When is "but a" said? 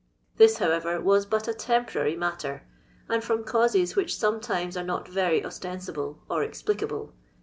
1.27-1.53